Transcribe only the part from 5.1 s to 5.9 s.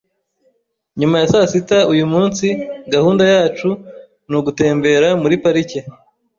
muri parike.